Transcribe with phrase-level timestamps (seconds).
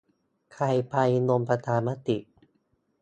[0.53, 0.95] ใครไป
[1.29, 2.17] ลงประชามติ